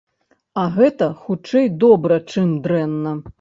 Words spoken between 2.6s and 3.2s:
дрэнна.